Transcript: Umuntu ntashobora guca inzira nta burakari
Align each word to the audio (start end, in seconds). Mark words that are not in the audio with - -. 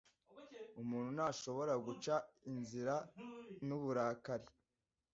Umuntu 0.81 1.09
ntashobora 1.17 1.73
guca 1.87 2.15
inzira 2.51 2.93
nta 3.65 3.75
burakari 3.81 4.47